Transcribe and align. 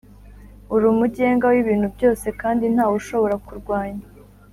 uri 0.73 0.85
umugenga 0.93 1.45
w’ibintu 1.53 1.87
byose 1.95 2.27
kandi 2.41 2.63
nta 2.73 2.85
we 2.89 2.93
ushobora 3.01 3.35
kukurwanya, 3.41 4.05